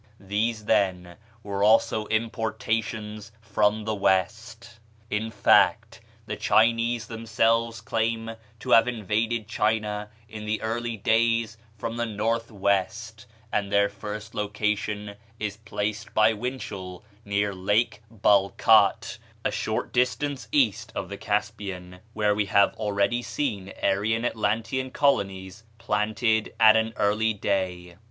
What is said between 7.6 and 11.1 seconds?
claim to have invaded China in the early